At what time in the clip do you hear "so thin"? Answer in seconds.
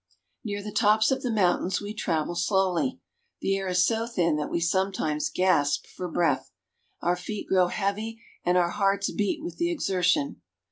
3.85-4.35